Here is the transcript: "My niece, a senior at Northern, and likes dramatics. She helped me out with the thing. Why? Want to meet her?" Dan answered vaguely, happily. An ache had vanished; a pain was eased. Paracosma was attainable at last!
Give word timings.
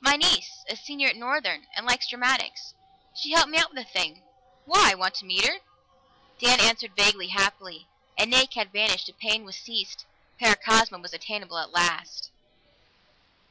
"My 0.00 0.16
niece, 0.16 0.50
a 0.70 0.74
senior 0.74 1.08
at 1.08 1.16
Northern, 1.16 1.66
and 1.74 1.84
likes 1.84 2.08
dramatics. 2.08 2.72
She 3.14 3.32
helped 3.32 3.50
me 3.50 3.58
out 3.58 3.74
with 3.74 3.84
the 3.86 3.92
thing. 3.92 4.22
Why? 4.64 4.94
Want 4.94 5.14
to 5.16 5.26
meet 5.26 5.44
her?" 5.46 5.58
Dan 6.38 6.60
answered 6.60 6.96
vaguely, 6.96 7.26
happily. 7.26 7.86
An 8.16 8.32
ache 8.32 8.54
had 8.54 8.72
vanished; 8.72 9.10
a 9.10 9.12
pain 9.12 9.44
was 9.44 9.68
eased. 9.68 10.06
Paracosma 10.40 10.96
was 10.98 11.12
attainable 11.12 11.58
at 11.58 11.72
last! 11.72 12.30